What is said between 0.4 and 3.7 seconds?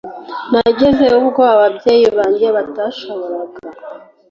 Nageze ubwo ababyeyi banjye batashoboraga